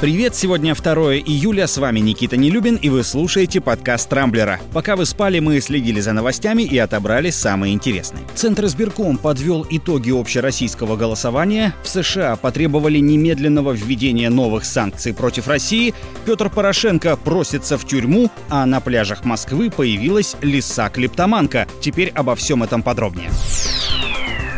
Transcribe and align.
Привет, 0.00 0.36
сегодня 0.36 0.76
2 0.76 0.92
июля, 1.16 1.66
с 1.66 1.76
вами 1.76 1.98
Никита 1.98 2.36
Нелюбин, 2.36 2.76
и 2.76 2.88
вы 2.88 3.02
слушаете 3.02 3.60
подкаст 3.60 4.08
Трамблера. 4.08 4.60
Пока 4.72 4.94
вы 4.94 5.04
спали, 5.04 5.40
мы 5.40 5.60
следили 5.60 5.98
за 5.98 6.12
новостями 6.12 6.62
и 6.62 6.78
отобрали 6.78 7.30
самые 7.30 7.74
интересные. 7.74 8.22
Центр 8.36 8.66
избирком 8.66 9.18
подвел 9.18 9.66
итоги 9.68 10.12
общероссийского 10.12 10.94
голосования. 10.94 11.74
В 11.82 11.88
США 11.88 12.36
потребовали 12.36 12.98
немедленного 12.98 13.72
введения 13.72 14.30
новых 14.30 14.66
санкций 14.66 15.12
против 15.12 15.48
России. 15.48 15.92
Петр 16.24 16.48
Порошенко 16.48 17.16
просится 17.16 17.76
в 17.76 17.84
тюрьму, 17.84 18.30
а 18.48 18.66
на 18.66 18.78
пляжах 18.78 19.24
Москвы 19.24 19.68
появилась 19.68 20.36
лиса-клептоманка. 20.42 21.66
Теперь 21.80 22.10
обо 22.10 22.36
всем 22.36 22.62
этом 22.62 22.84
подробнее. 22.84 23.30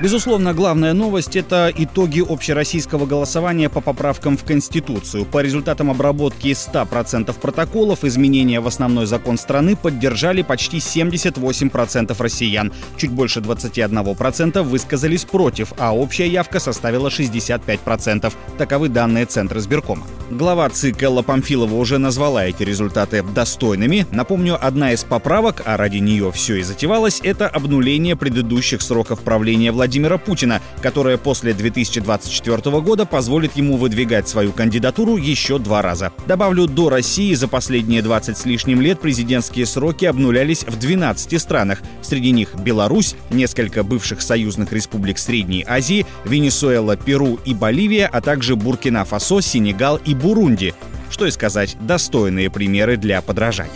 Безусловно, 0.00 0.54
главная 0.54 0.92
новость– 0.92 1.34
это 1.36 1.72
итоги 1.74 2.20
общероссийского 2.20 3.04
голосования 3.04 3.68
по 3.68 3.80
поправкам 3.80 4.36
в 4.36 4.44
Конституцию. 4.44 5.24
По 5.24 5.42
результатам 5.42 5.90
обработки 5.90 6.48
100% 6.48 7.34
протоколов 7.40 8.04
изменения 8.04 8.60
в 8.60 8.68
основной 8.68 9.06
закон 9.06 9.36
страны 9.38 9.74
поддержали 9.74 10.42
почти 10.42 10.76
78% 10.76 12.14
россиян. 12.16 12.72
Чуть 12.96 13.10
больше 13.10 13.40
21% 13.40 14.62
высказались 14.62 15.24
против, 15.24 15.72
а 15.78 15.92
общая 15.92 16.28
явка 16.28 16.60
составила 16.60 17.08
65%. 17.08 18.32
Таковы 18.56 18.88
данные 18.90 19.26
Центра 19.26 19.58
избиркома. 19.58 20.06
Глава 20.30 20.68
ЦИК 20.68 21.04
Элла 21.04 21.22
Памфилова 21.22 21.74
уже 21.74 21.96
назвала 21.96 22.44
эти 22.44 22.62
результаты 22.62 23.22
достойными. 23.22 24.06
Напомню, 24.12 24.58
одна 24.60 24.92
из 24.92 25.02
поправок, 25.02 25.62
а 25.64 25.78
ради 25.78 25.96
нее 25.98 26.30
все 26.32 26.56
и 26.56 26.62
затевалось, 26.62 27.20
это 27.22 27.48
обнуление 27.48 28.14
предыдущих 28.14 28.82
сроков 28.82 29.20
правления 29.20 29.72
Владимира 29.72 30.18
Путина, 30.18 30.60
которая 30.82 31.16
после 31.16 31.54
2024 31.54 32.80
года 32.82 33.06
позволит 33.06 33.56
ему 33.56 33.78
выдвигать 33.78 34.28
свою 34.28 34.52
кандидатуру 34.52 35.16
еще 35.16 35.58
два 35.58 35.80
раза. 35.80 36.12
Добавлю, 36.26 36.66
до 36.66 36.90
России 36.90 37.32
за 37.32 37.48
последние 37.48 38.02
20 38.02 38.36
с 38.36 38.44
лишним 38.44 38.82
лет 38.82 39.00
президентские 39.00 39.64
сроки 39.64 40.04
обнулялись 40.04 40.62
в 40.64 40.78
12 40.78 41.40
странах. 41.40 41.80
Среди 42.02 42.32
них 42.32 42.54
Беларусь, 42.54 43.16
несколько 43.30 43.82
бывших 43.82 44.20
союзных 44.20 44.74
республик 44.74 45.16
Средней 45.16 45.64
Азии, 45.66 46.04
Венесуэла, 46.26 46.98
Перу 46.98 47.38
и 47.46 47.54
Боливия, 47.54 48.10
а 48.12 48.20
также 48.20 48.56
Буркина-Фасо, 48.56 49.40
Сенегал 49.40 49.96
и 49.96 50.17
Бурунди. 50.18 50.74
Что 51.10 51.26
и 51.26 51.30
сказать, 51.30 51.76
достойные 51.80 52.50
примеры 52.50 52.96
для 52.96 53.22
подражания. 53.22 53.72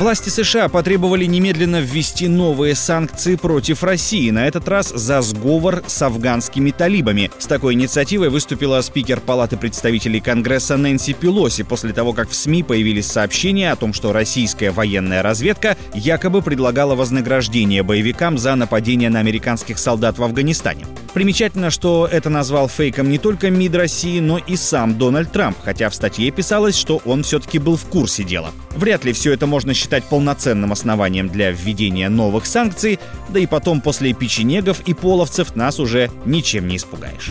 Власти 0.00 0.30
США 0.30 0.70
потребовали 0.70 1.26
немедленно 1.26 1.82
ввести 1.82 2.26
новые 2.26 2.74
санкции 2.74 3.36
против 3.36 3.82
России, 3.82 4.30
на 4.30 4.46
этот 4.46 4.66
раз 4.66 4.88
за 4.88 5.20
сговор 5.20 5.82
с 5.86 6.00
афганскими 6.00 6.70
талибами. 6.70 7.30
С 7.38 7.44
такой 7.44 7.74
инициативой 7.74 8.30
выступила 8.30 8.80
спикер 8.80 9.20
Палаты 9.20 9.58
представителей 9.58 10.20
Конгресса 10.20 10.78
Нэнси 10.78 11.12
Пелоси 11.12 11.64
после 11.64 11.92
того, 11.92 12.14
как 12.14 12.30
в 12.30 12.34
СМИ 12.34 12.62
появились 12.62 13.08
сообщения 13.08 13.70
о 13.70 13.76
том, 13.76 13.92
что 13.92 14.14
российская 14.14 14.70
военная 14.70 15.22
разведка 15.22 15.76
якобы 15.92 16.40
предлагала 16.40 16.94
вознаграждение 16.94 17.82
боевикам 17.82 18.38
за 18.38 18.54
нападение 18.54 19.10
на 19.10 19.18
американских 19.18 19.78
солдат 19.78 20.16
в 20.16 20.22
Афганистане. 20.22 20.86
Примечательно, 21.12 21.68
что 21.68 22.08
это 22.10 22.30
назвал 22.30 22.70
фейком 22.70 23.10
не 23.10 23.18
только 23.18 23.50
МИД 23.50 23.74
России, 23.74 24.20
но 24.20 24.38
и 24.38 24.56
сам 24.56 24.96
Дональд 24.96 25.30
Трамп, 25.30 25.58
хотя 25.62 25.90
в 25.90 25.94
статье 25.94 26.30
писалось, 26.30 26.78
что 26.78 27.02
он 27.04 27.22
все-таки 27.22 27.58
был 27.58 27.76
в 27.76 27.84
курсе 27.84 28.24
дела. 28.24 28.50
Вряд 28.76 29.04
ли 29.04 29.12
все 29.12 29.32
это 29.32 29.46
можно 29.46 29.74
считать 29.74 30.04
полноценным 30.04 30.72
основанием 30.72 31.28
для 31.28 31.50
введения 31.50 32.08
новых 32.08 32.46
санкций, 32.46 32.98
да 33.28 33.40
и 33.40 33.46
потом 33.46 33.80
после 33.80 34.12
печенегов 34.12 34.80
и 34.86 34.94
половцев 34.94 35.56
нас 35.56 35.80
уже 35.80 36.10
ничем 36.24 36.68
не 36.68 36.76
испугаешь. 36.76 37.30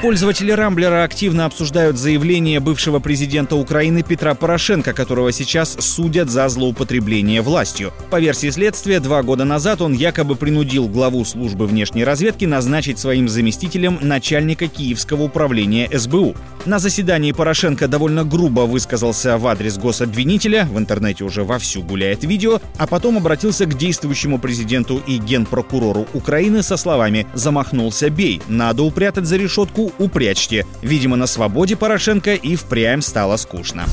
Пользователи 0.00 0.52
Рамблера 0.52 1.02
активно 1.02 1.44
обсуждают 1.44 1.98
заявление 1.98 2.60
бывшего 2.60 3.00
президента 3.00 3.56
Украины 3.56 4.04
Петра 4.04 4.34
Порошенко, 4.34 4.92
которого 4.92 5.32
сейчас 5.32 5.76
судят 5.80 6.30
за 6.30 6.48
злоупотребление 6.48 7.42
властью. 7.42 7.92
По 8.08 8.20
версии 8.20 8.48
следствия, 8.50 9.00
два 9.00 9.24
года 9.24 9.44
назад 9.44 9.82
он 9.82 9.94
якобы 9.94 10.36
принудил 10.36 10.86
главу 10.86 11.24
службы 11.24 11.66
внешней 11.66 12.04
разведки 12.04 12.44
назначить 12.44 13.00
своим 13.00 13.28
заместителем 13.28 13.98
начальника 14.00 14.68
Киевского 14.68 15.24
управления 15.24 15.90
СБУ. 15.92 16.36
На 16.64 16.78
заседании 16.78 17.32
Порошенко 17.32 17.88
довольно 17.88 18.24
грубо 18.24 18.60
высказался 18.62 19.36
в 19.36 19.46
адрес 19.48 19.78
гособвинителя, 19.78 20.64
в 20.70 20.78
интернете 20.78 21.24
уже 21.24 21.42
вовсю 21.42 21.82
гуляет 21.82 22.22
видео, 22.22 22.60
а 22.76 22.86
потом 22.86 23.16
обратился 23.16 23.64
к 23.66 23.76
действующему 23.76 24.38
президенту 24.38 25.02
и 25.06 25.18
генпрокурору 25.18 26.06
Украины 26.12 26.62
со 26.62 26.76
словами 26.76 27.26
«Замахнулся, 27.34 28.10
бей, 28.10 28.40
надо 28.48 28.84
упрятать 28.84 29.26
за 29.26 29.36
решетку 29.36 29.77
упрячьте. 29.98 30.66
Видимо, 30.82 31.16
на 31.16 31.26
свободе 31.26 31.76
Порошенко 31.76 32.34
и 32.34 32.56
впрямь 32.56 33.00
стало 33.00 33.36
скучно. 33.36 33.86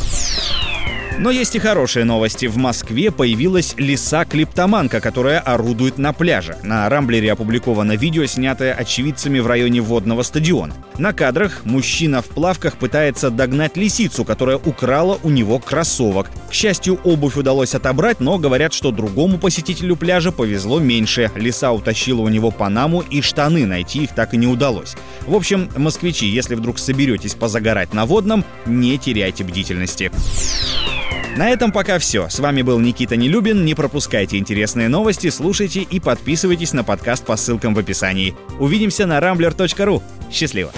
Но 1.17 1.31
есть 1.31 1.55
и 1.55 1.59
хорошие 1.59 2.03
новости. 2.03 2.45
В 2.45 2.57
Москве 2.57 3.09
появилась 3.09 3.73
лиса-клиптоманка, 3.77 4.99
которая 4.99 5.39
орудует 5.39 5.97
на 5.97 6.11
пляже. 6.11 6.57
На 6.61 6.89
Рамблере 6.89 7.31
опубликовано 7.31 7.93
видео, 7.93 8.25
снятое 8.25 8.73
очевидцами 8.73 9.39
в 9.39 9.47
районе 9.47 9.79
водного 9.79 10.23
стадиона. 10.23 10.73
На 10.97 11.13
кадрах 11.13 11.61
мужчина 11.63 12.21
в 12.21 12.25
плавках 12.25 12.75
пытается 12.75 13.29
догнать 13.29 13.77
лисицу, 13.77 14.25
которая 14.25 14.57
украла 14.57 15.17
у 15.23 15.29
него 15.29 15.59
кроссовок. 15.59 16.29
К 16.49 16.53
счастью, 16.53 16.99
обувь 17.05 17.37
удалось 17.37 17.75
отобрать, 17.75 18.19
но 18.19 18.37
говорят, 18.37 18.73
что 18.73 18.91
другому 18.91 19.37
посетителю 19.37 19.95
пляжа 19.95 20.33
повезло 20.33 20.79
меньше. 20.79 21.31
Лиса 21.35 21.71
утащила 21.71 22.21
у 22.21 22.27
него 22.27 22.51
панаму 22.51 23.01
и 23.01 23.21
штаны, 23.21 23.65
найти 23.65 24.03
их 24.03 24.13
так 24.13 24.33
и 24.33 24.37
не 24.37 24.47
удалось. 24.47 24.95
В 25.25 25.33
общем, 25.33 25.69
москвичи, 25.77 26.25
если 26.25 26.55
вдруг 26.55 26.77
соберетесь 26.77 27.35
позагорать 27.35 27.93
на 27.93 28.05
водном, 28.05 28.43
не 28.65 28.97
теряйте 28.97 29.45
бдительности. 29.45 30.11
На 31.35 31.49
этом 31.49 31.73
пока 31.73 31.99
все. 31.99 32.29
С 32.29 32.39
вами 32.39 32.61
был 32.61 32.79
Никита 32.79 33.17
Нелюбин. 33.17 33.65
Не 33.65 33.75
пропускайте 33.75 34.37
интересные 34.37 34.87
новости, 34.87 35.29
слушайте 35.29 35.81
и 35.81 35.99
подписывайтесь 35.99 36.71
на 36.71 36.85
подкаст 36.85 37.25
по 37.25 37.35
ссылкам 37.35 37.75
в 37.75 37.79
описании. 37.79 38.33
Увидимся 38.59 39.05
на 39.05 39.19
rambler.ru. 39.19 40.01
Счастливо! 40.31 40.71